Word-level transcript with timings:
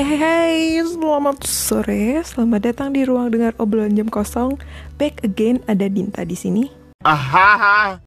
Hai 0.00 0.16
hai 0.16 0.16
hai, 0.16 0.80
selamat 0.80 1.44
sore, 1.44 2.24
selamat 2.24 2.72
datang 2.72 2.88
di 2.96 3.04
ruang 3.04 3.28
dengar 3.28 3.52
obrolan 3.60 3.92
jam 3.92 4.08
kosong. 4.08 4.56
Back 4.96 5.20
again, 5.28 5.60
ada 5.68 5.92
Dinta 5.92 6.24
di 6.24 6.32
sini. 6.32 6.72
Ahaha. 7.04 8.00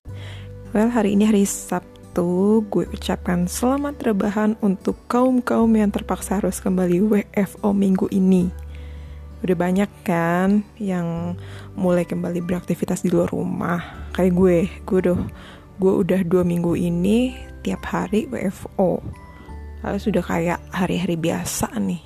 Well, 0.74 0.90
hari 0.90 1.13
ini 1.13 1.29
hari 1.29 1.46
Sabtu, 1.46 2.65
gue 2.74 2.90
ucapkan 2.90 3.46
selamat 3.46 4.10
rebahan 4.10 4.58
untuk 4.65 4.97
kaum-kaum 5.06 5.69
yang 5.78 5.94
terpaksa 5.94 6.42
harus 6.42 6.58
kembali 6.65 6.97
WFO 7.29 7.78
minggu 7.78 8.10
ini. 8.10 8.49
Udah 9.46 9.53
banyak 9.53 9.89
kan 10.01 10.65
yang 10.81 11.37
mulai 11.78 12.10
kembali 12.10 12.41
beraktivitas 12.41 13.05
di 13.05 13.13
luar 13.13 13.29
rumah. 13.29 14.10
Kayak 14.17 14.33
gue, 14.33 14.57
gue 14.81 14.97
udah, 14.97 15.19
gue 15.78 15.94
udah 15.94 16.25
dua 16.25 16.41
minggu 16.41 16.73
ini 16.73 17.38
tiap 17.62 17.85
hari 17.85 18.25
WFO 18.34 19.23
Lalu 19.84 20.00
sudah 20.00 20.23
kayak 20.23 20.60
hari-hari 20.72 21.20
biasa 21.20 21.68
nih. 21.76 22.02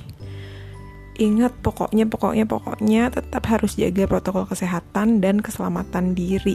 Ingat 1.17 1.65
pokoknya, 1.65 2.05
pokoknya, 2.05 2.45
pokoknya 2.45 3.09
tetap 3.09 3.49
harus 3.49 3.73
jaga 3.73 4.05
protokol 4.05 4.45
kesehatan 4.45 5.17
dan 5.17 5.41
keselamatan 5.41 6.13
diri. 6.13 6.53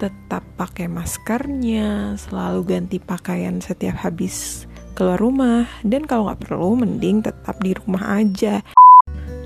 Tetap 0.00 0.44
pakai 0.56 0.88
maskernya, 0.88 2.16
selalu 2.16 2.64
ganti 2.64 2.96
pakaian 3.04 3.60
setiap 3.60 4.00
habis 4.00 4.64
keluar 4.96 5.20
rumah. 5.20 5.68
Dan 5.84 6.08
kalau 6.08 6.32
nggak 6.32 6.40
perlu, 6.48 6.80
mending 6.80 7.20
tetap 7.20 7.60
di 7.60 7.76
rumah 7.76 8.16
aja. 8.16 8.64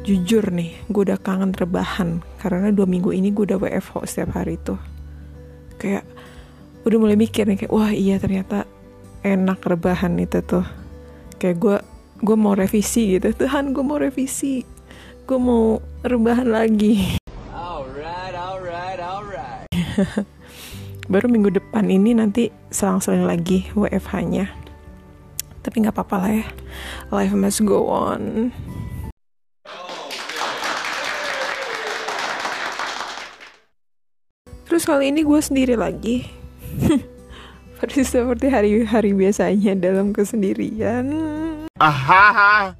Jujur 0.06 0.54
nih, 0.54 0.78
gue 0.90 1.10
udah 1.10 1.18
kangen 1.18 1.54
rebahan. 1.58 2.22
Karena 2.38 2.70
dua 2.70 2.86
minggu 2.86 3.10
ini 3.10 3.34
gue 3.34 3.42
udah 3.42 3.58
WFH 3.58 4.06
setiap 4.06 4.38
hari 4.38 4.62
tuh. 4.62 4.78
Kayak 5.74 6.06
udah 6.86 6.98
mulai 7.02 7.18
mikir 7.18 7.50
nih, 7.50 7.66
kayak 7.66 7.74
wah 7.74 7.90
iya 7.90 8.22
ternyata 8.22 8.62
enak 9.26 9.58
rebahan 9.62 10.14
itu 10.22 10.38
tuh 10.42 10.81
kayak 11.42 11.58
gue 11.58 11.76
gue 12.22 12.36
mau 12.38 12.54
revisi 12.54 13.18
gitu. 13.18 13.34
Tuhan 13.34 13.74
gue 13.74 13.82
mau 13.82 13.98
revisi. 13.98 14.62
Gue 15.26 15.38
mau 15.42 15.82
rebahan 16.06 16.46
lagi. 16.46 17.18
Alright, 17.50 18.38
alright, 18.38 19.00
alright. 19.02 19.66
baru 21.12 21.26
minggu 21.26 21.50
depan 21.50 21.90
ini 21.90 22.14
nanti 22.14 22.54
selang-seling 22.70 23.26
lagi 23.26 23.66
WFH-nya 23.74 24.62
tapi 25.62 25.78
nggak 25.78 25.94
apa-apa 25.94 26.16
lah 26.18 26.32
ya. 26.42 26.46
Life 27.14 27.34
must 27.38 27.62
go 27.62 27.86
on. 27.86 28.50
Terus 34.66 34.82
kali 34.82 35.14
ini 35.14 35.22
gue 35.22 35.40
sendiri 35.42 35.76
lagi 35.78 36.26
Persis 37.82 38.14
seperti 38.14 38.46
hari-hari 38.46 39.10
biasanya 39.10 39.74
dalam 39.74 40.14
kesendirian. 40.14 41.10
Ahaha. 41.82 42.78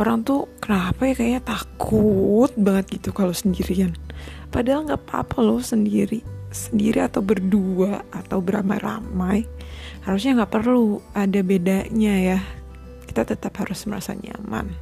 Orang 0.00 0.24
tuh 0.24 0.48
kenapa 0.56 1.04
ya 1.04 1.12
kayaknya 1.12 1.42
takut 1.44 2.48
banget 2.56 2.96
gitu 2.96 3.12
kalau 3.12 3.36
sendirian. 3.36 3.92
Padahal 4.48 4.88
nggak 4.88 5.04
apa-apa 5.04 5.44
loh 5.44 5.60
sendiri. 5.60 6.24
Sendiri 6.48 7.04
atau 7.04 7.20
berdua 7.20 8.08
atau 8.08 8.40
beramai-ramai. 8.40 9.44
Harusnya 10.00 10.40
nggak 10.40 10.64
perlu 10.64 11.04
ada 11.12 11.40
bedanya 11.44 12.14
ya. 12.16 12.40
Kita 13.04 13.28
tetap 13.28 13.52
harus 13.60 13.84
merasa 13.84 14.16
nyaman. 14.16 14.72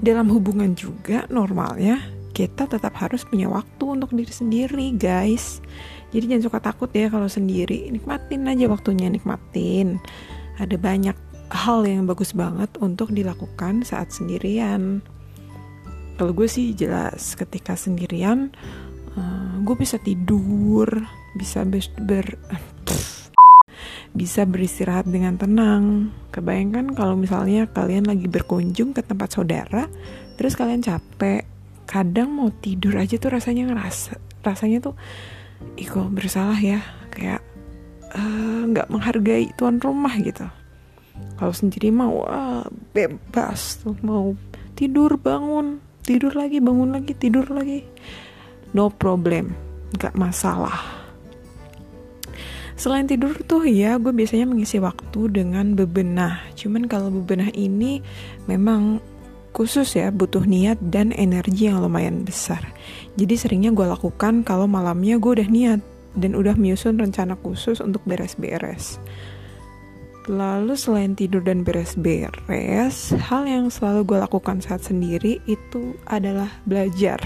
Dalam 0.00 0.32
hubungan 0.32 0.72
juga 0.72 1.28
normalnya 1.28 2.00
kita 2.32 2.64
tetap 2.64 2.96
harus 2.96 3.28
punya 3.28 3.52
waktu 3.52 3.84
untuk 3.84 4.16
diri 4.16 4.32
sendiri 4.32 4.96
guys 4.96 5.60
jadi 6.12 6.36
jangan 6.36 6.44
suka 6.44 6.58
takut 6.60 6.90
ya 6.92 7.08
kalau 7.08 7.26
sendiri. 7.26 7.88
Nikmatin 7.88 8.44
aja 8.44 8.68
waktunya 8.68 9.08
nikmatin. 9.08 9.96
Ada 10.60 10.76
banyak 10.76 11.16
hal 11.48 11.88
yang 11.88 12.04
bagus 12.04 12.36
banget 12.36 12.68
untuk 12.84 13.16
dilakukan 13.16 13.80
saat 13.80 14.12
sendirian. 14.12 15.00
Kalau 16.20 16.36
gue 16.36 16.44
sih 16.44 16.76
jelas 16.76 17.32
ketika 17.34 17.72
sendirian 17.72 18.52
uh, 19.16 19.56
gue 19.64 19.76
bisa 19.76 19.96
tidur 19.96 20.86
bisa 21.32 21.64
ber, 21.64 21.80
ber 22.04 22.36
bisa 24.20 24.44
beristirahat 24.44 25.08
dengan 25.08 25.40
tenang. 25.40 26.12
Kebayangkan 26.28 26.92
kalau 26.92 27.16
misalnya 27.16 27.64
kalian 27.72 28.04
lagi 28.04 28.28
berkunjung 28.28 28.92
ke 28.92 29.00
tempat 29.00 29.32
saudara 29.32 29.88
terus 30.36 30.52
kalian 30.52 30.84
capek 30.84 31.48
kadang 31.88 32.36
mau 32.36 32.52
tidur 32.52 33.00
aja 33.00 33.16
tuh 33.20 33.36
rasanya 33.36 33.68
ngerasa 33.68 34.16
rasanya 34.40 34.80
tuh 34.80 34.94
iko 35.78 36.06
bersalah 36.12 36.58
ya 36.58 36.80
kayak 37.12 37.40
eh, 38.14 38.60
nggak 38.68 38.88
uh, 38.88 38.92
menghargai 38.92 39.50
tuan 39.56 39.78
rumah 39.80 40.12
gitu. 40.20 40.46
Kalau 41.36 41.54
sendiri 41.54 41.92
mau 41.92 42.24
uh, 42.24 42.66
bebas 42.94 43.82
tuh 43.82 43.96
mau 44.00 44.32
tidur 44.78 45.18
bangun 45.20 45.82
tidur 46.02 46.34
lagi 46.34 46.58
bangun 46.58 46.94
lagi 46.94 47.12
tidur 47.14 47.46
lagi. 47.50 47.84
No 48.72 48.88
problem 48.88 49.52
nggak 49.96 50.16
masalah. 50.16 51.02
Selain 52.72 53.06
tidur 53.06 53.36
tuh 53.46 53.62
ya, 53.68 53.94
gue 54.00 54.10
biasanya 54.10 54.48
mengisi 54.48 54.82
waktu 54.82 55.30
dengan 55.30 55.78
bebenah. 55.78 56.42
Cuman 56.58 56.90
kalau 56.90 57.14
bebenah 57.14 57.54
ini 57.54 58.02
memang 58.50 58.98
khusus 59.52 59.94
ya 59.94 60.08
butuh 60.08 60.48
niat 60.48 60.80
dan 60.80 61.12
energi 61.12 61.68
yang 61.68 61.84
lumayan 61.84 62.24
besar. 62.24 62.64
Jadi 63.20 63.36
seringnya 63.36 63.70
gue 63.76 63.84
lakukan 63.84 64.40
kalau 64.42 64.64
malamnya 64.64 65.20
gue 65.20 65.40
udah 65.40 65.48
niat 65.48 65.80
dan 66.16 66.32
udah 66.32 66.56
menyusun 66.56 66.96
rencana 66.96 67.36
khusus 67.40 67.80
untuk 67.84 68.00
beres-beres. 68.08 68.96
Lalu 70.30 70.78
selain 70.78 71.12
tidur 71.12 71.42
dan 71.44 71.66
beres-beres, 71.66 73.12
hal 73.28 73.42
yang 73.44 73.68
selalu 73.68 74.06
gue 74.06 74.18
lakukan 74.22 74.64
saat 74.64 74.80
sendiri 74.86 75.42
itu 75.44 75.98
adalah 76.08 76.48
belajar. 76.64 77.18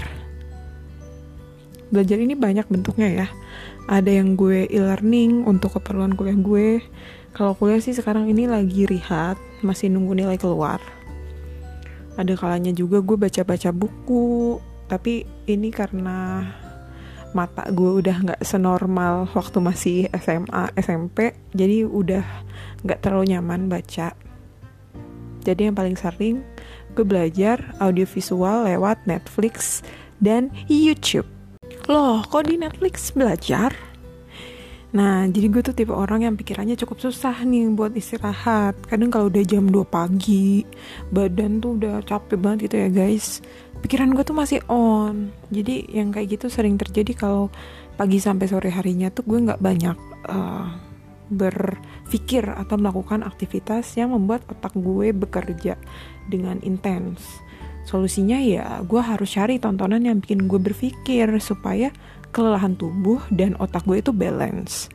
Belajar 1.87 2.17
ini 2.19 2.35
banyak 2.35 2.67
bentuknya 2.67 3.07
ya. 3.23 3.27
Ada 3.87 4.19
yang 4.19 4.35
gue 4.35 4.67
e-learning 4.67 5.47
untuk 5.47 5.79
keperluan 5.79 6.19
kuliah 6.19 6.35
gue. 6.35 6.67
Kalau 7.31 7.55
kuliah 7.55 7.79
sih 7.79 7.95
sekarang 7.95 8.27
ini 8.27 8.49
lagi 8.49 8.83
rihat, 8.83 9.39
masih 9.63 9.87
nunggu 9.93 10.17
nilai 10.17 10.35
keluar 10.35 10.81
ada 12.17 12.33
kalanya 12.33 12.73
juga 12.73 12.99
gue 12.99 13.15
baca-baca 13.15 13.69
buku 13.69 14.57
tapi 14.89 15.23
ini 15.45 15.69
karena 15.69 16.49
mata 17.35 17.69
gue 17.69 18.01
udah 18.01 18.23
nggak 18.23 18.41
senormal 18.41 19.29
waktu 19.37 19.57
masih 19.61 19.97
SMA 20.17 20.73
SMP 20.79 21.37
jadi 21.53 21.85
udah 21.85 22.25
nggak 22.81 22.99
terlalu 23.03 23.37
nyaman 23.37 23.69
baca. 23.69 24.15
Jadi 25.45 25.61
yang 25.71 25.77
paling 25.77 25.95
sering 25.95 26.43
gue 26.97 27.05
belajar 27.05 27.61
audiovisual 27.77 28.67
lewat 28.67 28.99
Netflix 29.05 29.85
dan 30.17 30.49
YouTube. 30.67 31.27
Loh 31.87 32.25
kok 32.25 32.49
di 32.49 32.59
Netflix 32.59 33.13
belajar 33.13 33.71
Nah, 34.97 35.29
jadi 35.29 35.53
gue 35.53 35.61
tuh 35.61 35.77
tipe 35.77 35.93
orang 35.93 36.25
yang 36.25 36.33
pikirannya 36.33 36.73
cukup 36.73 36.97
susah 36.97 37.45
nih 37.45 37.69
buat 37.69 37.93
istirahat. 37.93 38.81
Kadang 38.89 39.13
kalau 39.13 39.29
udah 39.29 39.45
jam 39.45 39.69
2 39.69 39.85
pagi, 39.85 40.65
badan 41.13 41.61
tuh 41.61 41.77
udah 41.77 42.01
capek 42.01 42.41
banget 42.41 42.65
gitu 42.65 42.75
ya 42.81 42.89
guys. 42.89 43.45
Pikiran 43.85 44.17
gue 44.17 44.25
tuh 44.25 44.33
masih 44.33 44.65
on. 44.65 45.29
Jadi 45.53 45.85
yang 45.93 46.09
kayak 46.09 46.41
gitu 46.41 46.49
sering 46.49 46.81
terjadi 46.81 47.13
kalau 47.13 47.53
pagi 47.93 48.17
sampai 48.17 48.49
sore 48.49 48.73
harinya 48.73 49.13
tuh 49.13 49.21
gue 49.29 49.37
nggak 49.37 49.61
banyak 49.61 49.97
uh, 50.33 50.65
berpikir 51.29 52.49
atau 52.49 52.81
melakukan 52.81 53.21
aktivitas 53.21 53.93
yang 54.01 54.17
membuat 54.17 54.49
otak 54.49 54.73
gue 54.73 55.13
bekerja 55.13 55.77
dengan 56.25 56.57
intens. 56.65 57.21
Solusinya 57.85 58.41
ya 58.41 58.81
gue 58.81 58.99
harus 58.99 59.29
cari 59.29 59.61
tontonan 59.61 60.01
yang 60.01 60.17
bikin 60.25 60.49
gue 60.49 60.57
berpikir 60.57 61.29
supaya 61.37 61.93
kelelahan 62.37 62.77
tubuh 62.77 63.17
dan 63.33 63.57
otak 63.57 63.81
gue 63.89 63.97
itu 63.97 64.13
balance. 64.13 64.93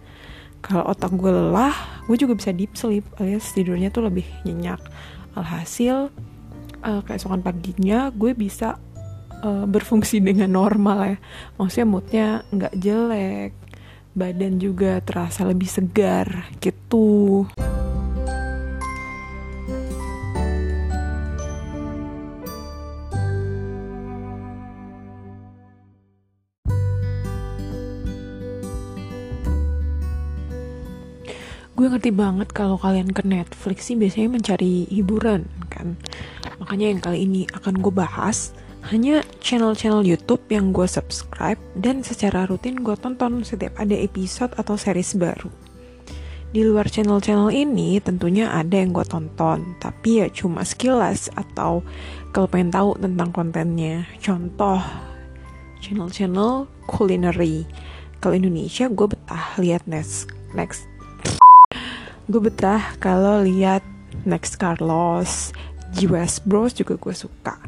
Kalau 0.62 0.86
otak 0.86 1.10
gue 1.19 1.26
lelah 1.26 1.75
gue 2.06 2.14
juga 2.14 2.38
bisa 2.38 2.54
deep 2.54 2.78
sleep 2.78 3.03
alias 3.19 3.50
tidurnya 3.50 3.91
tuh 3.91 4.06
lebih 4.06 4.22
nyenyak. 4.47 4.78
Alhasil 5.34 6.15
uh, 6.86 7.03
keesokan 7.03 7.42
paginya 7.42 8.15
gue 8.15 8.30
bisa 8.30 8.78
uh, 9.42 9.66
berfungsi 9.66 10.22
dengan 10.30 10.54
normal 10.54 10.98
ya. 11.03 11.16
Maksudnya 11.59 11.86
moodnya 11.91 12.27
nggak 12.54 12.74
jelek 12.78 13.53
badan 14.15 14.60
juga 14.62 15.03
terasa 15.03 15.42
lebih 15.42 15.66
segar 15.66 16.53
gitu 16.60 17.48
ngerti 31.92 32.09
banget 32.09 32.48
kalau 32.56 32.80
kalian 32.80 33.12
ke 33.12 33.21
Netflix 33.21 33.92
sih 33.92 33.97
biasanya 34.00 34.41
mencari 34.41 34.89
hiburan 34.89 35.44
kan 35.68 36.00
makanya 36.56 36.86
yang 36.89 37.00
kali 37.04 37.18
ini 37.28 37.42
akan 37.53 37.84
gue 37.84 37.92
bahas 37.92 38.56
hanya 38.91 39.22
channel-channel 39.39 40.03
YouTube 40.03 40.42
yang 40.50 40.74
gue 40.74 40.89
subscribe 40.91 41.60
dan 41.78 42.03
secara 42.03 42.50
rutin 42.50 42.83
gue 42.83 42.97
tonton 42.98 43.47
setiap 43.47 43.78
ada 43.78 43.94
episode 43.94 44.50
atau 44.59 44.74
series 44.74 45.15
baru 45.15 45.53
Di 46.53 46.60
luar 46.68 46.84
channel-channel 46.84 47.48
ini 47.48 47.97
tentunya 48.04 48.53
ada 48.53 48.77
yang 48.77 48.92
gue 48.92 49.09
tonton, 49.09 49.72
tapi 49.80 50.21
ya 50.21 50.28
cuma 50.28 50.60
sekilas 50.68 51.33
atau 51.33 51.80
kalau 52.28 52.44
pengen 52.44 52.68
tahu 52.68 52.92
tentang 53.00 53.33
kontennya. 53.33 54.04
Contoh, 54.21 54.77
channel-channel 55.80 56.68
culinary. 56.84 57.65
Kalau 58.21 58.36
Indonesia 58.36 58.84
gue 58.92 59.06
betah 59.09 59.56
lihat 59.56 59.89
next 59.89 60.28
next 60.53 60.91
gue 62.32 62.48
betah 62.48 62.96
kalau 62.96 63.44
lihat 63.44 63.84
Next 64.24 64.56
Carlos, 64.56 65.52
West 66.08 66.48
Bros 66.48 66.72
juga 66.72 66.96
gue 66.96 67.12
suka. 67.12 67.60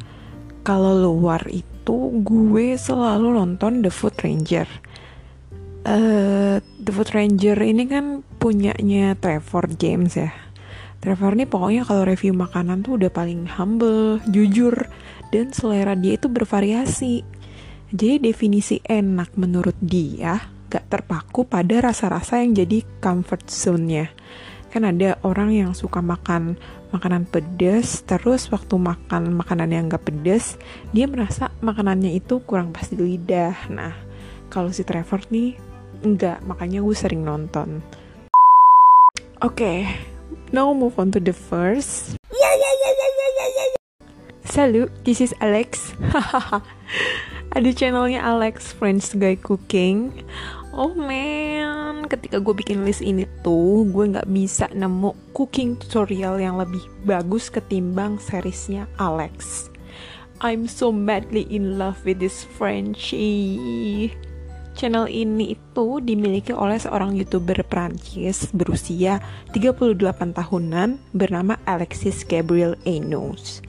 Kalau 0.65 0.97
luar 0.97 1.45
itu 1.53 2.25
gue 2.25 2.81
selalu 2.81 3.37
nonton 3.37 3.85
The 3.85 3.93
Food 3.93 4.17
Ranger. 4.25 4.65
Uh, 5.85 6.65
The 6.81 6.93
Food 6.97 7.13
Ranger 7.13 7.61
ini 7.61 7.85
kan 7.85 8.25
punyanya 8.41 9.13
Trevor 9.21 9.69
James 9.77 10.17
ya. 10.17 10.33
Trevor 11.05 11.37
ini 11.37 11.45
pokoknya 11.45 11.85
kalau 11.85 12.09
review 12.09 12.33
makanan 12.33 12.81
tuh 12.81 12.97
udah 12.97 13.13
paling 13.13 13.45
humble, 13.45 14.25
jujur, 14.33 14.89
dan 15.29 15.53
selera 15.53 15.93
dia 15.93 16.17
itu 16.17 16.33
bervariasi. 16.33 17.21
Jadi 17.93 18.33
definisi 18.33 18.81
enak 18.81 19.37
menurut 19.37 19.77
dia 19.85 20.41
gak 20.73 20.89
terpaku 20.89 21.45
pada 21.45 21.85
rasa-rasa 21.85 22.41
yang 22.41 22.57
jadi 22.57 22.81
comfort 23.05 23.45
zone-nya. 23.53 24.09
Kan 24.75 24.83
ada 24.83 25.15
orang 25.23 25.55
yang 25.55 25.71
suka 25.71 26.03
makan 26.03 26.59
makanan 26.91 27.31
pedas, 27.31 28.03
terus 28.03 28.51
waktu 28.51 28.75
makan 28.75 29.31
makanan 29.39 29.71
yang 29.71 29.87
gak 29.87 30.03
pedas, 30.03 30.59
dia 30.91 31.07
merasa 31.07 31.55
makanannya 31.63 32.11
itu 32.11 32.43
kurang 32.43 32.75
pas 32.75 32.91
di 32.91 32.99
lidah. 32.99 33.55
Nah, 33.71 33.95
kalau 34.51 34.75
si 34.75 34.83
Trevor 34.83 35.31
nih, 35.31 35.55
enggak, 36.03 36.43
makanya 36.43 36.83
gue 36.83 36.97
sering 36.99 37.23
nonton. 37.23 37.87
Oke, 39.47 39.63
okay, 39.63 39.79
now 40.51 40.75
move 40.75 40.99
on 40.99 41.15
to 41.15 41.23
the 41.23 41.31
first. 41.31 42.19
Salut, 44.43 44.91
this 45.07 45.23
is 45.23 45.31
Alex. 45.39 45.95
Ada 47.55 47.71
channelnya 47.71 48.27
Alex 48.27 48.75
French 48.75 49.15
Guy 49.15 49.39
Cooking. 49.39 50.27
Oh 50.75 50.91
man, 50.99 51.54
ketika 52.25 52.41
gue 52.41 52.57
bikin 52.57 52.89
list 52.89 53.05
ini 53.05 53.29
tuh, 53.45 53.85
gue 53.85 54.17
nggak 54.17 54.25
bisa 54.33 54.65
nemu 54.73 55.13
cooking 55.37 55.77
tutorial 55.77 56.41
yang 56.41 56.57
lebih 56.57 56.81
bagus 57.05 57.53
ketimbang 57.53 58.17
seriesnya 58.17 58.89
Alex. 58.97 59.69
I'm 60.41 60.65
so 60.65 60.89
madly 60.89 61.45
in 61.53 61.77
love 61.77 62.01
with 62.09 62.25
this 62.25 62.49
Frenchie. 62.57 64.09
Channel 64.73 65.05
ini 65.05 65.53
itu 65.53 66.01
dimiliki 66.01 66.57
oleh 66.57 66.81
seorang 66.81 67.13
youtuber 67.13 67.61
Prancis 67.69 68.49
berusia 68.57 69.21
38 69.53 70.01
tahunan 70.33 70.97
bernama 71.13 71.61
Alexis 71.69 72.25
Gabriel 72.25 72.73
Enos. 72.89 73.61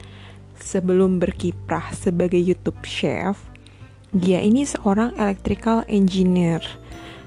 Sebelum 0.56 1.20
berkiprah 1.20 1.92
sebagai 1.92 2.40
YouTube 2.40 2.80
chef, 2.88 3.36
dia 4.16 4.40
ini 4.40 4.64
seorang 4.64 5.12
electrical 5.20 5.84
engineer 5.92 6.64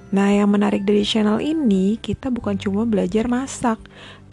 Nah, 0.10 0.34
yang 0.34 0.50
menarik 0.50 0.90
dari 0.90 1.06
channel 1.06 1.38
ini, 1.38 1.94
kita 2.02 2.34
bukan 2.34 2.58
cuma 2.58 2.82
belajar 2.82 3.30
masak, 3.30 3.78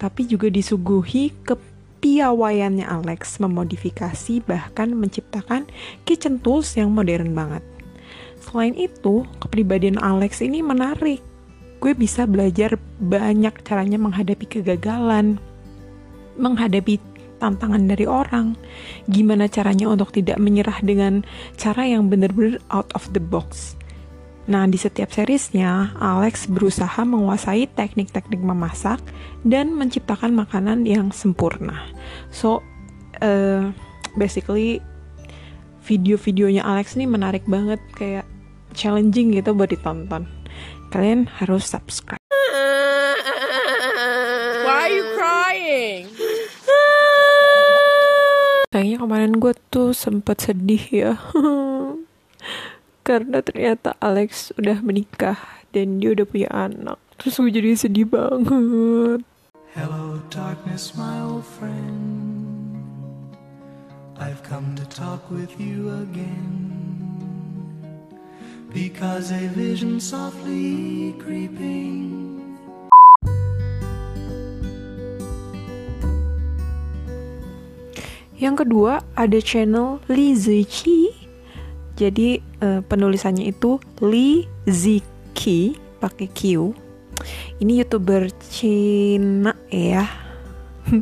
tapi 0.00 0.24
juga 0.24 0.48
disuguhi 0.48 1.36
kepiawaiannya 1.44 2.88
Alex 2.88 3.36
memodifikasi 3.44 4.40
bahkan 4.48 4.96
menciptakan 4.96 5.68
kitchen 6.08 6.40
tools 6.40 6.72
yang 6.80 6.96
modern 6.96 7.36
banget. 7.36 7.60
Selain 8.40 8.72
itu, 8.72 9.28
kepribadian 9.36 10.00
Alex 10.00 10.40
ini 10.40 10.64
menarik. 10.64 11.20
Gue 11.76 11.92
bisa 11.92 12.24
belajar 12.24 12.80
banyak 12.96 13.52
caranya 13.60 14.00
menghadapi 14.00 14.48
kegagalan, 14.48 15.36
menghadapi 16.40 16.96
tantangan 17.36 17.84
dari 17.84 18.08
orang. 18.08 18.56
Gimana 19.12 19.44
caranya 19.44 19.92
untuk 19.92 20.08
tidak 20.08 20.40
menyerah 20.40 20.80
dengan 20.80 21.20
cara 21.60 21.84
yang 21.84 22.08
benar-benar 22.08 22.64
out 22.72 22.88
of 22.96 23.04
the 23.12 23.20
box 23.20 23.76
Nah, 24.46 24.62
di 24.70 24.78
setiap 24.78 25.10
seriesnya, 25.10 25.90
Alex 25.98 26.46
berusaha 26.46 27.02
menguasai 27.02 27.66
teknik-teknik 27.66 28.38
memasak 28.38 29.02
dan 29.42 29.74
menciptakan 29.74 30.38
makanan 30.38 30.86
yang 30.86 31.10
sempurna. 31.10 31.82
So, 32.30 32.62
uh, 33.18 33.74
basically 34.14 34.78
video-videonya 35.82 36.62
Alex 36.62 36.94
ini 36.94 37.10
menarik 37.10 37.42
banget, 37.50 37.82
kayak 37.98 38.22
challenging 38.70 39.34
gitu 39.34 39.50
buat 39.50 39.74
ditonton. 39.74 40.30
Kalian 40.94 41.26
harus 41.26 41.66
subscribe. 41.66 42.22
Why 44.62 44.78
are 44.86 44.94
you 44.94 45.04
crying? 45.18 46.06
Kayaknya 48.70 48.98
kemarin 49.02 49.32
gue 49.42 49.54
tuh 49.74 49.90
sempet 49.90 50.38
sedih 50.38 50.84
ya. 50.94 51.12
karena 53.06 53.38
ternyata 53.38 53.94
Alex 54.02 54.50
udah 54.58 54.82
menikah 54.82 55.38
dan 55.70 56.02
dia 56.02 56.10
udah 56.10 56.26
punya 56.26 56.50
anak. 56.50 56.98
Terus 57.22 57.38
gue 57.38 57.54
jadi 57.54 57.78
sedih 57.78 58.10
banget. 58.10 59.22
Hello 59.78 60.18
darkness 60.26 60.98
my 60.98 61.22
old 61.22 61.46
friend. 61.46 62.74
I've 64.18 64.42
come 64.42 64.74
to 64.74 64.82
talk 64.90 65.22
with 65.30 65.54
you 65.54 65.86
again. 66.02 66.74
Because 68.74 69.30
a 69.30 69.46
vision 69.54 70.02
softly 70.02 71.14
creeping. 71.22 72.10
Yang 78.36 78.66
kedua 78.66 79.00
ada 79.16 79.38
channel 79.40 80.02
Li 80.10 80.34
Ziqi 80.36 81.25
jadi 81.96 82.44
uh, 82.60 82.80
penulisannya 82.84 83.48
itu 83.48 83.80
Li 84.04 84.44
Ziki 84.68 85.74
pakai 85.96 86.28
Q. 86.28 86.72
Ini 87.64 87.82
youtuber 87.82 88.28
Cina 88.52 89.56
ya. 89.72 90.04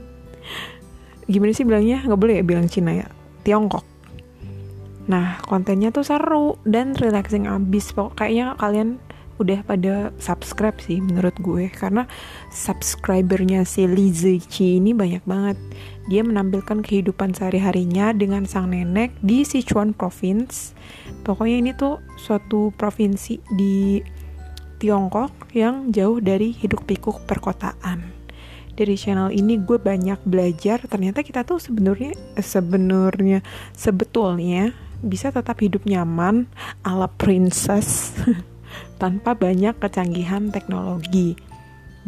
Gimana 1.30 1.50
sih 1.50 1.66
bilangnya? 1.66 2.06
Nggak 2.06 2.20
boleh 2.22 2.34
ya 2.38 2.44
bilang 2.46 2.70
Cina 2.70 2.94
ya. 2.94 3.10
Tiongkok. 3.42 3.82
Nah 5.10 5.42
kontennya 5.42 5.90
tuh 5.90 6.06
seru 6.06 6.62
dan 6.62 6.94
relaxing 6.94 7.50
abis. 7.50 7.90
Pokoknya 7.90 8.54
kalian 8.54 9.02
udah 9.38 9.66
pada 9.66 10.14
subscribe 10.22 10.78
sih 10.78 11.02
menurut 11.02 11.34
gue 11.42 11.66
karena 11.72 12.06
subscribernya 12.54 13.66
si 13.66 13.86
Li 13.90 14.14
Ziqi 14.14 14.78
ini 14.78 14.94
banyak 14.94 15.26
banget 15.26 15.58
dia 16.04 16.20
menampilkan 16.20 16.84
kehidupan 16.84 17.32
sehari-harinya 17.32 18.12
dengan 18.12 18.44
sang 18.44 18.76
nenek 18.76 19.16
di 19.24 19.40
Sichuan 19.40 19.96
Province. 19.96 20.76
Pokoknya 21.24 21.56
ini 21.64 21.70
tuh 21.72 22.04
suatu 22.20 22.76
provinsi 22.76 23.40
di 23.56 24.04
Tiongkok 24.76 25.48
yang 25.56 25.88
jauh 25.88 26.20
dari 26.20 26.52
hidup 26.52 26.84
pikuk 26.84 27.24
perkotaan. 27.24 28.12
Dari 28.74 28.98
channel 28.98 29.32
ini 29.32 29.56
gue 29.56 29.80
banyak 29.80 30.20
belajar 30.28 30.82
ternyata 30.84 31.24
kita 31.24 31.46
tuh 31.46 31.62
sebenarnya 31.62 32.12
sebenarnya 32.36 33.40
sebetulnya 33.72 34.74
bisa 35.00 35.30
tetap 35.30 35.62
hidup 35.62 35.86
nyaman 35.86 36.50
ala 36.82 37.06
princess 37.06 38.12
tanpa 39.04 39.36
banyak 39.36 39.76
kecanggihan 39.76 40.48
teknologi. 40.48 41.36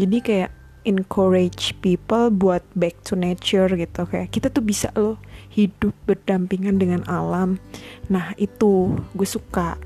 Jadi 0.00 0.17
kayak 0.25 0.50
encourage 0.88 1.76
people 1.85 2.33
buat 2.33 2.65
back 2.73 2.97
to 3.05 3.12
nature 3.12 3.69
gitu. 3.69 4.09
Kayak 4.09 4.33
kita 4.33 4.49
tuh 4.49 4.65
bisa 4.65 4.88
loh 4.97 5.21
hidup 5.53 5.93
berdampingan 6.09 6.81
dengan 6.81 7.05
alam. 7.05 7.61
Nah 8.09 8.33
itu 8.41 8.97
gue 9.12 9.29
suka. 9.29 9.76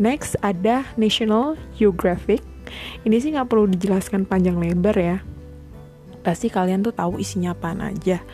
Next 0.00 0.40
ada 0.40 0.88
National 0.96 1.60
Geographic. 1.76 2.40
Ini 3.04 3.20
sih 3.20 3.36
nggak 3.36 3.52
perlu 3.52 3.68
dijelaskan 3.68 4.24
panjang 4.24 4.56
lebar 4.56 4.96
ya. 4.96 5.20
Pasti 6.24 6.48
kalian 6.48 6.80
tuh 6.80 6.96
tahu 6.96 7.20
isinya 7.20 7.52
apa 7.52 7.76
aja. 7.76 8.24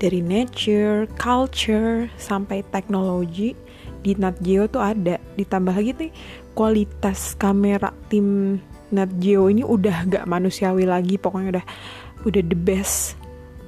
Dari 0.00 0.24
nature, 0.24 1.04
culture, 1.20 2.08
sampai 2.16 2.64
teknologi 2.72 3.52
di 4.00 4.16
Nat 4.16 4.40
Geo 4.40 4.64
tuh 4.64 4.80
ada 4.80 5.20
ditambah 5.34 5.74
lagi 5.74 5.92
nih 5.98 6.12
kualitas 6.54 7.34
kamera 7.34 7.90
tim 8.08 8.58
Nat 8.94 9.10
Geo 9.18 9.50
ini 9.50 9.66
udah 9.66 10.06
gak 10.06 10.24
manusiawi 10.30 10.86
lagi 10.86 11.18
pokoknya 11.18 11.58
udah 11.58 11.66
udah 12.24 12.42
the 12.46 12.58
best 12.58 13.18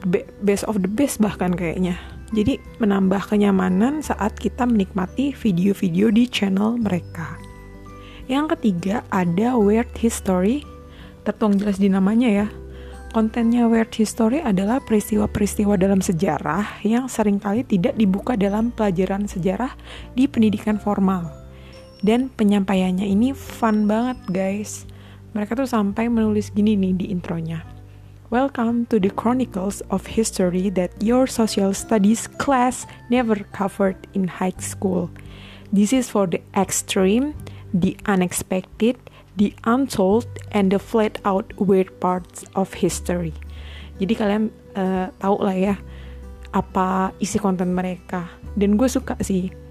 be, 0.06 0.22
best 0.44 0.62
of 0.70 0.78
the 0.78 0.90
best 0.90 1.18
bahkan 1.18 1.52
kayaknya. 1.52 1.98
Jadi 2.34 2.58
menambah 2.82 3.30
kenyamanan 3.30 4.02
saat 4.02 4.34
kita 4.34 4.66
menikmati 4.66 5.30
video-video 5.30 6.10
di 6.10 6.26
channel 6.26 6.74
mereka. 6.74 7.38
Yang 8.26 8.58
ketiga 8.58 9.06
ada 9.14 9.54
Weird 9.54 9.94
History. 9.94 10.66
Tertuang 11.22 11.58
jelas 11.58 11.78
di 11.78 11.86
namanya 11.86 12.26
ya. 12.26 12.46
Kontennya 13.14 13.70
Weird 13.70 13.94
History 13.94 14.42
adalah 14.42 14.82
peristiwa-peristiwa 14.82 15.78
dalam 15.78 16.02
sejarah 16.02 16.82
yang 16.82 17.06
sering 17.06 17.38
kali 17.38 17.62
tidak 17.62 17.94
dibuka 17.94 18.34
dalam 18.34 18.74
pelajaran 18.74 19.30
sejarah 19.30 19.72
di 20.18 20.26
pendidikan 20.26 20.82
formal. 20.82 21.45
Dan 22.06 22.30
penyampaiannya 22.30 23.02
ini 23.02 23.34
fun 23.34 23.90
banget 23.90 24.14
guys 24.30 24.86
Mereka 25.34 25.58
tuh 25.58 25.66
sampai 25.66 26.06
menulis 26.06 26.54
gini 26.54 26.78
nih 26.78 26.94
di 26.94 27.06
intronya. 27.10 27.66
Welcome 28.30 28.86
to 28.94 29.02
the 29.02 29.10
chronicles 29.10 29.82
of 29.90 30.06
history 30.06 30.70
that 30.78 30.94
your 31.02 31.26
social 31.26 31.74
studies 31.74 32.30
class 32.38 32.86
never 33.10 33.42
covered 33.50 33.98
in 34.14 34.30
high 34.30 34.54
school. 34.62 35.10
This 35.74 35.90
is 35.90 36.06
for 36.06 36.30
the 36.30 36.38
extreme, 36.54 37.34
the 37.74 37.98
unexpected, 38.06 38.96
the 39.34 39.52
untold, 39.66 40.30
and 40.54 40.70
the 40.70 40.78
flat 40.78 41.18
out 41.26 41.52
weird 41.58 41.90
parts 41.98 42.46
of 42.54 42.70
history. 42.70 43.34
Jadi 43.98 44.14
kalian 44.14 44.54
uh, 44.78 45.10
tahu 45.18 45.36
lah 45.42 45.58
ya 45.58 45.74
apa 46.54 47.12
isi 47.18 47.42
konten 47.42 47.74
mereka. 47.74 48.30
Dan 48.54 48.78
gue 48.78 48.86
suka 48.86 49.18
sih. 49.20 49.65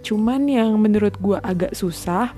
Cuman 0.00 0.48
yang 0.48 0.76
menurut 0.80 1.14
gue 1.20 1.36
agak 1.40 1.76
susah, 1.76 2.32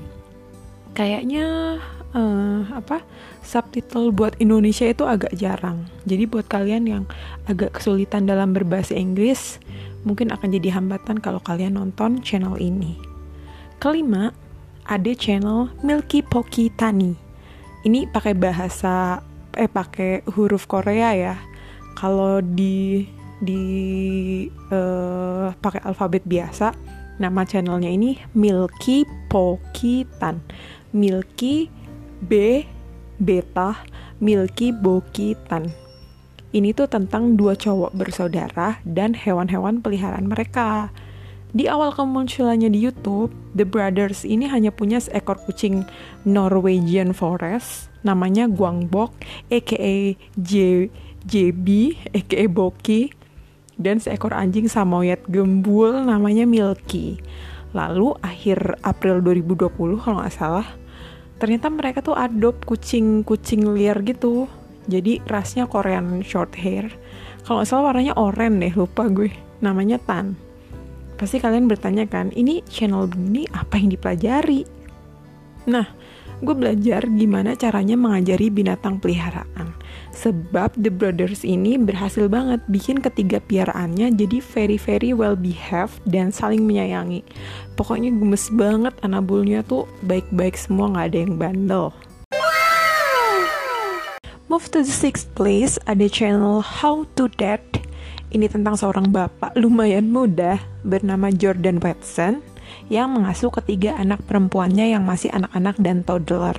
kayaknya 0.92 1.78
uh, 2.12 2.68
apa 2.72 3.00
subtitle 3.40 4.12
buat 4.12 4.36
Indonesia 4.38 4.86
itu 4.86 5.04
agak 5.04 5.32
jarang. 5.36 5.88
Jadi 6.04 6.24
buat 6.28 6.46
kalian 6.46 6.84
yang 6.86 7.04
agak 7.48 7.80
kesulitan 7.80 8.28
dalam 8.28 8.52
berbahasa 8.54 8.94
Inggris, 8.94 9.58
mungkin 10.06 10.30
akan 10.30 10.48
jadi 10.58 10.78
hambatan 10.78 11.18
kalau 11.18 11.40
kalian 11.42 11.78
nonton 11.78 12.20
channel 12.22 12.56
ini. 12.60 12.96
Kelima, 13.82 14.30
ada 14.86 15.12
channel 15.14 15.70
Milky 15.82 16.22
Poki 16.22 16.70
Tani. 16.70 17.14
Ini 17.82 18.06
pakai 18.14 18.34
bahasa 18.38 19.18
eh 19.58 19.66
pakai 19.66 20.22
huruf 20.38 20.70
Korea 20.70 21.10
ya. 21.18 21.34
Kalau 21.98 22.38
di 22.40 23.04
di 23.42 23.62
uh, 24.70 25.50
pakai 25.58 25.82
alfabet 25.82 26.22
biasa, 26.22 26.70
nama 27.18 27.44
channelnya 27.44 27.90
ini 27.92 28.20
Milky 28.32 29.04
Poki 29.28 30.08
Tan. 30.20 30.40
Milky 30.92 31.72
B 32.22 32.64
Beta 33.18 33.80
Milky 34.22 34.70
Boki 34.70 35.34
Tan. 35.50 35.66
Ini 36.52 36.76
tuh 36.76 36.84
tentang 36.86 37.34
dua 37.34 37.56
cowok 37.56 37.96
bersaudara 37.96 38.78
dan 38.84 39.16
hewan-hewan 39.16 39.80
peliharaan 39.80 40.28
mereka. 40.28 40.92
Di 41.52 41.68
awal 41.68 41.92
kemunculannya 41.92 42.72
di 42.72 42.80
YouTube, 42.80 43.32
The 43.52 43.68
Brothers 43.68 44.24
ini 44.24 44.48
hanya 44.48 44.72
punya 44.72 45.00
seekor 45.00 45.36
kucing 45.44 45.84
Norwegian 46.24 47.12
Forest, 47.12 47.92
namanya 48.04 48.48
Guangbok, 48.48 49.12
aka 49.52 50.16
J 50.40 50.52
JB, 51.28 51.66
aka 52.16 52.44
Boki, 52.48 53.12
dan 53.80 54.00
seekor 54.00 54.36
anjing 54.36 54.68
samoyed 54.68 55.20
gembul 55.28 56.04
namanya 56.04 56.44
Milky. 56.48 57.20
Lalu 57.72 58.16
akhir 58.20 58.80
April 58.84 59.24
2020 59.24 60.02
kalau 60.02 60.20
nggak 60.20 60.34
salah, 60.36 60.68
ternyata 61.40 61.72
mereka 61.72 62.04
tuh 62.04 62.16
adopt 62.16 62.68
kucing-kucing 62.68 63.64
liar 63.72 64.00
gitu. 64.04 64.48
Jadi 64.88 65.22
rasnya 65.24 65.70
Korean 65.70 66.20
short 66.20 66.52
hair. 66.58 66.92
Kalau 67.46 67.62
nggak 67.62 67.68
salah 67.70 67.94
warnanya 67.94 68.14
oranye 68.18 68.68
deh, 68.68 68.74
lupa 68.76 69.08
gue. 69.08 69.32
Namanya 69.62 70.02
Tan 70.02 70.52
Pasti 71.22 71.38
kalian 71.38 71.70
bertanya 71.70 72.02
kan, 72.10 72.34
ini 72.34 72.66
channel 72.66 73.06
begini 73.06 73.46
apa 73.54 73.78
yang 73.78 73.94
dipelajari? 73.94 74.66
Nah, 75.70 75.86
gue 76.42 76.54
belajar 76.58 77.06
gimana 77.06 77.54
caranya 77.54 77.94
mengajari 77.94 78.50
binatang 78.50 78.98
peliharaan. 78.98 79.72
Sebab 80.12 80.74
The 80.76 80.90
Brothers 80.90 81.46
ini 81.46 81.78
berhasil 81.78 82.26
banget 82.26 82.60
bikin 82.66 82.98
ketiga 82.98 83.38
piaraannya 83.38 84.12
jadi 84.12 84.42
very 84.42 84.76
very 84.76 85.14
well 85.14 85.38
behaved 85.38 86.02
dan 86.04 86.34
saling 86.34 86.66
menyayangi. 86.66 87.22
Pokoknya 87.78 88.10
gemes 88.10 88.50
banget 88.52 88.92
anabulnya 89.06 89.62
tuh 89.62 89.86
baik-baik 90.04 90.58
semua 90.58 90.90
nggak 90.92 91.06
ada 91.14 91.18
yang 91.22 91.34
bandel. 91.38 91.86
Move 94.52 94.68
to 94.68 94.84
the 94.84 94.92
sixth 94.92 95.32
place, 95.32 95.80
ada 95.88 96.04
channel 96.12 96.60
How 96.60 97.08
to 97.16 97.32
Dad 97.40 97.64
ini 98.32 98.48
tentang 98.48 98.80
seorang 98.80 99.12
bapak 99.12 99.52
lumayan 99.60 100.08
muda 100.08 100.56
bernama 100.88 101.28
Jordan 101.28 101.76
Watson 101.84 102.40
yang 102.92 103.12
mengasuh 103.12 103.50
ketiga 103.50 103.96
anak 103.96 104.24
perempuannya 104.26 104.92
yang 104.92 105.02
masih 105.06 105.32
anak-anak 105.32 105.76
dan 105.80 106.04
toddler. 106.04 106.56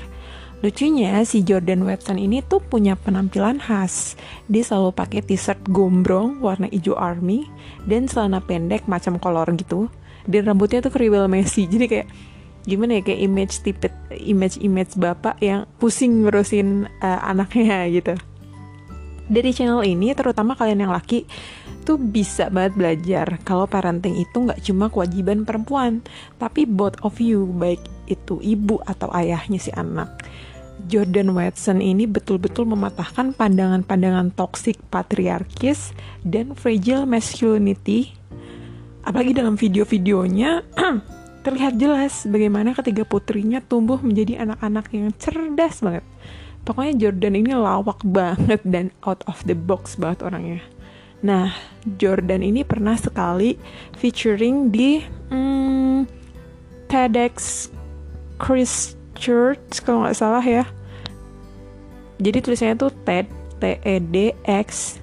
Lucunya 0.63 1.19
si 1.27 1.43
Jordan 1.43 1.83
Watson 1.83 2.15
ini 2.15 2.39
tuh 2.39 2.63
punya 2.63 2.95
penampilan 2.95 3.59
khas. 3.59 4.15
Dia 4.47 4.63
selalu 4.63 4.95
pakai 4.95 5.19
t-shirt 5.19 5.59
gombrong 5.67 6.39
warna 6.39 6.71
hijau 6.71 6.95
army 6.95 7.43
dan 7.83 8.07
celana 8.07 8.39
pendek 8.39 8.87
macam 8.87 9.19
kolor 9.19 9.51
gitu. 9.59 9.91
Dan 10.23 10.47
rambutnya 10.47 10.79
tuh 10.79 10.95
kriwil 10.95 11.27
Messi. 11.27 11.67
Jadi 11.71 11.85
kayak 11.91 12.07
gimana 12.63 12.95
ya 12.95 13.01
kayak 13.03 13.21
image 13.27 13.59
tipe 13.59 13.91
image 14.15 14.55
image 14.63 14.95
bapak 14.95 15.35
yang 15.43 15.67
pusing 15.83 16.23
ngurusin 16.23 16.87
uh, 17.03 17.19
anaknya 17.27 17.83
gitu. 17.91 18.15
Dari 19.27 19.51
channel 19.51 19.83
ini 19.83 20.15
terutama 20.15 20.55
kalian 20.55 20.87
yang 20.87 20.95
laki 20.95 21.27
tuh 21.83 21.99
bisa 21.99 22.47
banget 22.47 22.73
belajar 22.79 23.27
kalau 23.43 23.67
parenting 23.67 24.15
itu 24.15 24.47
nggak 24.47 24.63
cuma 24.63 24.87
kewajiban 24.87 25.43
perempuan, 25.43 25.99
tapi 26.39 26.63
both 26.63 26.97
of 27.03 27.19
you, 27.19 27.45
baik 27.59 27.79
itu 28.07 28.39
ibu 28.39 28.79
atau 28.87 29.11
ayahnya 29.11 29.59
si 29.59 29.71
anak. 29.75 30.09
Jordan 30.89 31.31
Watson 31.31 31.79
ini 31.79 32.09
betul-betul 32.09 32.67
mematahkan 32.67 33.31
pandangan-pandangan 33.37 34.35
toxic 34.35 34.75
patriarkis 34.91 35.95
dan 36.25 36.57
fragile 36.57 37.07
masculinity. 37.07 38.11
Apalagi 39.03 39.35
dalam 39.35 39.55
video-videonya 39.55 40.63
terlihat 41.45 41.75
jelas 41.79 42.23
bagaimana 42.27 42.75
ketiga 42.75 43.03
putrinya 43.07 43.59
tumbuh 43.63 43.99
menjadi 43.99 44.43
anak-anak 44.47 44.85
yang 44.91 45.11
cerdas 45.15 45.83
banget. 45.83 46.03
Pokoknya 46.63 46.95
Jordan 46.95 47.35
ini 47.35 47.51
lawak 47.51 47.99
banget 48.07 48.63
dan 48.63 48.95
out 49.03 49.19
of 49.27 49.39
the 49.43 49.55
box 49.55 49.99
banget 49.99 50.23
orangnya. 50.23 50.63
Nah, 51.23 51.55
Jordan 51.97 52.43
ini 52.43 52.67
pernah 52.67 52.99
sekali 52.99 53.55
featuring 53.95 54.67
di 54.67 54.99
hmm, 55.31 56.03
TEDx 56.91 57.67
Christchurch 58.35 59.79
kalau 59.87 60.03
nggak 60.03 60.19
salah 60.19 60.43
ya. 60.43 60.67
Jadi 62.19 62.37
tulisannya 62.43 62.75
tuh 62.75 62.91
TED 63.07 63.27
T 63.63 63.63
E 63.87 63.95
D 64.03 64.35
X 64.43 64.99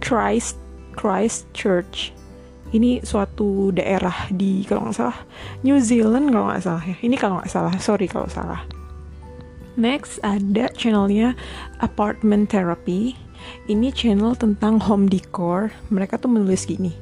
Christ 0.00 0.56
Christ 0.96 1.44
Church. 1.52 2.16
Ini 2.74 3.04
suatu 3.04 3.70
daerah 3.70 4.26
di 4.32 4.64
kalau 4.66 4.88
nggak 4.88 4.96
salah 4.96 5.18
New 5.62 5.78
Zealand 5.84 6.32
kalau 6.32 6.48
nggak 6.48 6.64
salah 6.64 6.84
ya. 6.84 6.96
Ini 6.98 7.16
kalau 7.20 7.38
nggak 7.38 7.52
salah, 7.52 7.76
sorry 7.76 8.08
kalau 8.08 8.26
salah. 8.26 8.64
Next 9.76 10.16
ada 10.24 10.72
channelnya 10.72 11.36
Apartment 11.84 12.48
Therapy 12.48 13.20
ini 13.68 13.94
channel 13.94 14.36
tentang 14.36 14.80
home 14.80 15.08
decor. 15.08 15.72
Mereka 15.88 16.20
tuh 16.20 16.28
menulis 16.28 16.68
gini. 16.68 16.92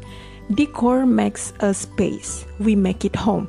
Decor 0.53 1.07
makes 1.07 1.55
a 1.63 1.73
space. 1.73 2.45
We 2.61 2.75
make 2.77 3.07
it 3.07 3.17
home. 3.17 3.49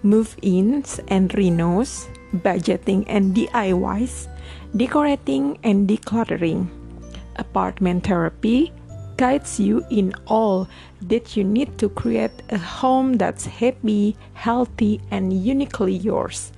Move-ins 0.00 0.96
and 1.12 1.28
renos, 1.36 2.08
budgeting 2.40 3.04
and 3.10 3.36
DIYs, 3.36 4.30
decorating 4.72 5.58
and 5.60 5.84
decluttering. 5.84 6.70
Apartment 7.36 8.06
therapy 8.06 8.72
guides 9.20 9.60
you 9.60 9.84
in 9.92 10.16
all 10.24 10.64
that 11.04 11.36
you 11.36 11.44
need 11.44 11.76
to 11.76 11.92
create 11.92 12.32
a 12.48 12.56
home 12.56 13.20
that's 13.20 13.44
happy, 13.44 14.16
healthy, 14.32 15.00
and 15.12 15.32
uniquely 15.32 15.92
yours. 15.92 16.52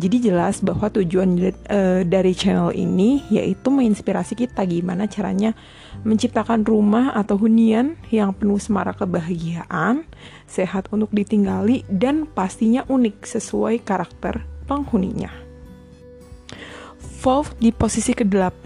Jadi 0.00 0.32
jelas 0.32 0.64
bahwa 0.64 0.88
tujuan 0.88 1.36
uh, 1.68 2.00
dari 2.08 2.32
channel 2.32 2.72
ini 2.72 3.20
yaitu 3.28 3.68
menginspirasi 3.68 4.32
kita 4.32 4.64
gimana 4.64 5.04
caranya 5.04 5.52
menciptakan 6.08 6.64
rumah 6.64 7.12
atau 7.12 7.36
hunian 7.36 8.00
yang 8.08 8.32
penuh 8.32 8.56
semarak 8.56 8.96
kebahagiaan, 8.96 10.08
sehat 10.48 10.88
untuk 10.88 11.12
ditinggali 11.12 11.84
dan 11.92 12.24
pastinya 12.24 12.80
unik 12.88 13.28
sesuai 13.28 13.84
karakter 13.84 14.40
penghuninya. 14.64 15.28
Fov 17.20 17.52
di 17.60 17.68
posisi 17.68 18.16
ke-8 18.16 18.64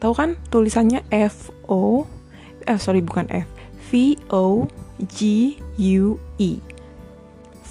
tahu 0.00 0.12
kan 0.16 0.40
tulisannya 0.48 1.04
F 1.12 1.52
O 1.68 2.08
eh 2.64 2.80
sorry 2.80 3.04
bukan 3.04 3.28
F. 3.28 3.44
V 3.92 4.16
O 4.32 4.64
G 5.04 5.52
U 5.76 6.16
E 6.40 6.73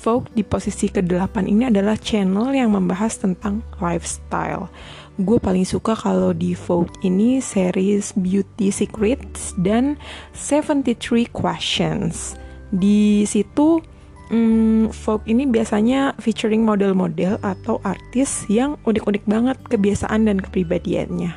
Vogue 0.03 0.27
di 0.35 0.43
posisi 0.43 0.91
ke-8 0.91 1.47
ini 1.47 1.71
adalah 1.71 1.95
channel 1.95 2.51
yang 2.51 2.75
membahas 2.75 3.15
tentang 3.15 3.63
lifestyle. 3.79 4.67
Gue 5.15 5.39
paling 5.39 5.63
suka 5.63 5.95
kalau 5.95 6.35
di 6.35 6.51
Vogue 6.59 6.91
ini 7.07 7.39
series 7.39 8.11
Beauty 8.11 8.67
Secrets 8.67 9.55
dan 9.55 9.95
73 10.35 11.31
Questions. 11.31 12.35
Di 12.75 13.23
situ 13.23 13.79
hmm, 14.27 14.91
Vogue 14.91 15.23
ini 15.31 15.47
biasanya 15.47 16.19
featuring 16.19 16.67
model-model 16.67 17.39
atau 17.39 17.79
artis 17.87 18.43
yang 18.51 18.75
unik-unik 18.83 19.23
banget 19.23 19.57
kebiasaan 19.71 20.27
dan 20.27 20.43
kepribadiannya. 20.43 21.31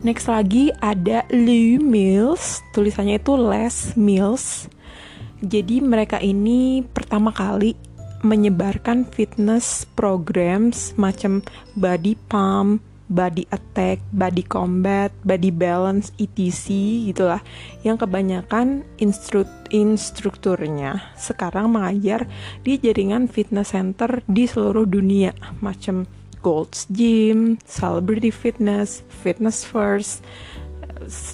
Next 0.00 0.32
lagi 0.32 0.72
ada 0.80 1.28
Lou 1.28 1.76
Mills, 1.84 2.64
tulisannya 2.72 3.20
itu 3.20 3.36
Les 3.36 3.92
Mills 4.00 4.72
jadi 5.40 5.80
mereka 5.80 6.20
ini 6.20 6.84
pertama 6.84 7.32
kali 7.32 7.76
menyebarkan 8.20 9.08
fitness 9.08 9.88
programs 9.96 10.92
macam 11.00 11.40
body 11.72 12.16
pump, 12.28 12.84
body 13.10 13.48
attack, 13.50 13.98
body 14.14 14.44
combat, 14.46 15.10
body 15.26 15.50
balance, 15.50 16.12
etc. 16.20 16.70
gitulah. 17.10 17.42
Yang 17.82 18.06
kebanyakan 18.06 18.86
instru 19.00 19.48
instrukturnya 19.72 21.10
sekarang 21.18 21.72
mengajar 21.74 22.28
di 22.62 22.78
jaringan 22.78 23.26
fitness 23.26 23.74
center 23.74 24.22
di 24.30 24.46
seluruh 24.46 24.86
dunia, 24.86 25.34
macam 25.64 26.04
Gold's 26.40 26.88
Gym, 26.88 27.60
Celebrity 27.68 28.32
Fitness, 28.32 29.04
Fitness 29.20 29.60
First, 29.60 30.24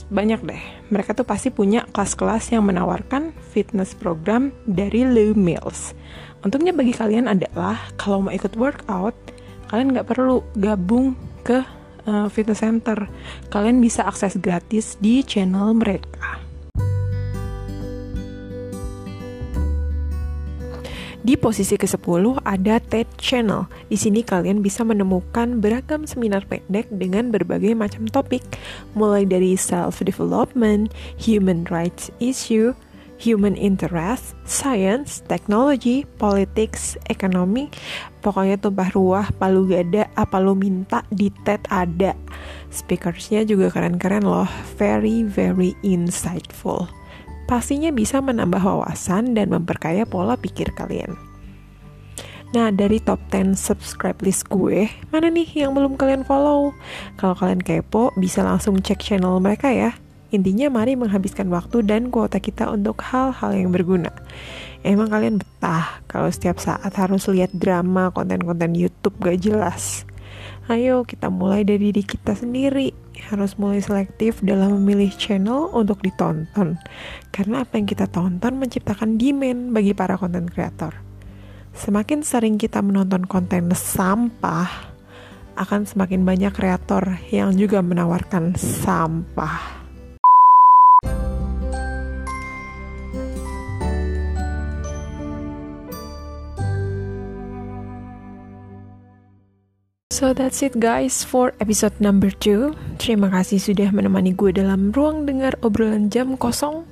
banyak 0.08 0.40
deh. 0.46 0.62
Mereka 0.88 1.12
tuh 1.16 1.26
pasti 1.26 1.50
punya 1.50 1.84
kelas-kelas 1.90 2.54
yang 2.54 2.64
menawarkan 2.66 3.34
fitness 3.52 3.92
program 3.92 4.54
dari 4.64 5.02
low 5.02 5.34
meals. 5.34 5.92
Untungnya 6.46 6.70
bagi 6.70 6.94
kalian 6.94 7.26
adalah 7.26 7.76
kalau 7.98 8.26
mau 8.26 8.32
ikut 8.32 8.54
workout, 8.54 9.16
kalian 9.68 9.96
nggak 9.96 10.06
perlu 10.06 10.46
gabung 10.54 11.18
ke 11.42 11.62
uh, 12.06 12.30
fitness 12.30 12.62
center. 12.62 13.10
Kalian 13.50 13.82
bisa 13.82 14.06
akses 14.06 14.38
gratis 14.38 14.94
di 15.02 15.26
channel 15.26 15.74
mereka. 15.74 16.45
Di 21.26 21.34
posisi 21.34 21.74
ke-10 21.74 22.46
ada 22.46 22.78
TED 22.78 23.10
Channel. 23.18 23.66
Di 23.90 23.98
sini 23.98 24.22
kalian 24.22 24.62
bisa 24.62 24.86
menemukan 24.86 25.58
beragam 25.58 26.06
seminar 26.06 26.46
pendek 26.46 26.86
dengan 26.94 27.34
berbagai 27.34 27.74
macam 27.74 28.06
topik, 28.06 28.46
mulai 28.94 29.26
dari 29.26 29.58
self-development, 29.58 30.94
human 31.18 31.66
rights 31.66 32.14
issue, 32.22 32.70
human 33.18 33.58
interest, 33.58 34.38
science, 34.46 35.26
teknologi, 35.26 36.06
politics, 36.22 36.94
ekonomi, 37.10 37.74
pokoknya 38.22 38.62
tumpah 38.62 38.94
ruah, 38.94 39.26
palu 39.34 39.66
gada, 39.66 40.06
apa 40.14 40.38
lo 40.38 40.54
minta 40.54 41.02
di 41.10 41.34
TED 41.42 41.66
ada. 41.74 42.14
Speakersnya 42.70 43.42
juga 43.42 43.74
keren-keren 43.74 44.22
loh, 44.22 44.46
very 44.78 45.26
very 45.26 45.74
insightful. 45.82 46.86
Pastinya 47.46 47.94
bisa 47.94 48.18
menambah 48.18 48.58
wawasan 48.58 49.38
dan 49.38 49.54
memperkaya 49.54 50.02
pola 50.02 50.34
pikir 50.34 50.74
kalian. 50.74 51.14
Nah, 52.54 52.70
dari 52.70 53.02
top 53.02 53.18
10 53.30 53.58
subscribe 53.58 54.18
list 54.22 54.46
gue, 54.46 54.86
mana 55.10 55.26
nih 55.30 55.66
yang 55.66 55.74
belum 55.74 55.98
kalian 55.98 56.22
follow? 56.22 56.74
Kalau 57.18 57.34
kalian 57.34 57.58
kepo, 57.58 58.14
bisa 58.14 58.46
langsung 58.46 58.78
cek 58.78 59.02
channel 59.02 59.42
mereka 59.42 59.70
ya. 59.74 59.94
Intinya 60.30 60.70
mari 60.70 60.98
menghabiskan 60.98 61.46
waktu 61.50 61.86
dan 61.86 62.10
kuota 62.10 62.42
kita 62.42 62.70
untuk 62.70 62.98
hal-hal 63.02 63.50
yang 63.54 63.70
berguna. 63.70 64.10
Emang 64.86 65.10
kalian 65.10 65.42
betah 65.42 66.02
kalau 66.06 66.30
setiap 66.30 66.62
saat 66.62 66.94
harus 66.94 67.26
lihat 67.30 67.50
drama 67.54 68.10
konten-konten 68.14 68.74
YouTube 68.74 69.18
gak 69.22 69.42
jelas? 69.42 70.06
Ayo 70.66 71.06
kita 71.06 71.30
mulai 71.30 71.62
dari 71.62 71.90
diri 71.90 72.02
kita 72.02 72.34
sendiri. 72.34 72.90
Harus 73.16 73.56
mulai 73.56 73.80
selektif 73.80 74.38
dalam 74.44 74.80
memilih 74.80 75.10
channel 75.16 75.72
untuk 75.72 76.04
ditonton. 76.04 76.76
Karena 77.32 77.64
apa 77.64 77.80
yang 77.80 77.88
kita 77.88 78.08
tonton 78.08 78.60
menciptakan 78.60 79.16
demand 79.16 79.72
bagi 79.72 79.92
para 79.92 80.20
konten 80.20 80.48
kreator. 80.48 80.92
Semakin 81.76 82.24
sering 82.24 82.56
kita 82.56 82.80
menonton 82.80 83.28
konten 83.28 83.68
sampah, 83.76 84.96
akan 85.56 85.84
semakin 85.88 86.24
banyak 86.24 86.52
kreator 86.52 87.20
yang 87.28 87.52
juga 87.56 87.84
menawarkan 87.84 88.56
sampah. 88.56 89.75
So 100.16 100.32
that's 100.32 100.64
it 100.64 100.80
guys 100.80 101.20
for 101.20 101.52
episode 101.60 101.92
number 102.00 102.32
2 102.32 102.96
Terima 102.96 103.28
kasih 103.28 103.60
sudah 103.60 103.92
menemani 103.92 104.32
gue 104.32 104.48
dalam 104.48 104.88
ruang 104.88 105.28
dengar 105.28 105.52
obrolan 105.60 106.08
jam 106.08 106.40
kosong. 106.40 106.88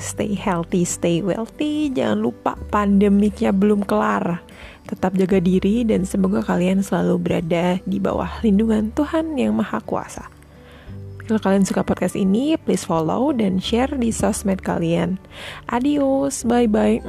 Stay 0.00 0.32
healthy, 0.32 0.88
stay 0.88 1.20
wealthy. 1.20 1.92
Jangan 1.92 2.24
lupa 2.24 2.56
pandemiknya 2.72 3.52
belum 3.52 3.84
kelar. 3.84 4.40
Tetap 4.88 5.20
jaga 5.20 5.36
diri 5.36 5.84
dan 5.84 6.08
semoga 6.08 6.40
kalian 6.40 6.80
selalu 6.80 7.20
berada 7.20 7.76
di 7.84 8.00
bawah 8.00 8.40
lindungan 8.40 8.88
Tuhan 8.96 9.36
Yang 9.36 9.52
Maha 9.52 9.78
Kuasa. 9.84 10.24
Kalau 11.28 11.44
kalian 11.44 11.68
suka 11.68 11.84
podcast 11.84 12.16
ini, 12.16 12.56
please 12.56 12.88
follow 12.88 13.36
dan 13.36 13.60
share 13.60 13.92
di 14.00 14.08
sosmed 14.08 14.64
kalian. 14.64 15.20
Adios, 15.68 16.40
bye-bye 16.48 17.04